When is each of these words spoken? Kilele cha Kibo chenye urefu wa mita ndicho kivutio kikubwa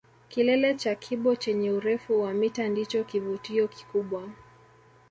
Kilele 0.29 0.75
cha 0.75 0.95
Kibo 0.95 1.35
chenye 1.35 1.71
urefu 1.71 2.21
wa 2.21 2.33
mita 2.33 2.67
ndicho 2.67 3.03
kivutio 3.03 3.67
kikubwa 3.67 4.29